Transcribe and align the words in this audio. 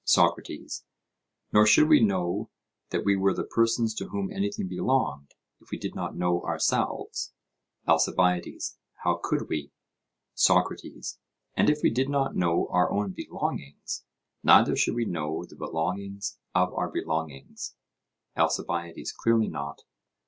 SOCRATES: 0.03 0.83
Nor 1.53 1.67
should 1.67 1.87
we 1.87 2.03
know 2.03 2.49
that 2.89 3.05
we 3.05 3.15
were 3.15 3.35
the 3.35 3.43
persons 3.43 3.93
to 3.93 4.07
whom 4.07 4.31
anything 4.31 4.67
belonged, 4.67 5.35
if 5.59 5.69
we 5.69 5.77
did 5.77 5.93
not 5.93 6.15
know 6.17 6.41
ourselves? 6.41 7.33
ALCIBIADES: 7.87 8.79
How 9.03 9.19
could 9.21 9.47
we? 9.47 9.71
SOCRATES: 10.33 11.19
And 11.53 11.69
if 11.69 11.81
we 11.83 11.91
did 11.91 12.09
not 12.09 12.35
know 12.35 12.67
our 12.71 12.91
own 12.91 13.11
belongings, 13.11 14.03
neither 14.41 14.75
should 14.75 14.95
we 14.95 15.05
know 15.05 15.45
the 15.45 15.55
belongings 15.55 16.39
of 16.55 16.73
our 16.73 16.89
belongings? 16.89 17.75
ALCIBIADES: 18.35 19.11
Clearly 19.11 19.49
not. 19.49 19.83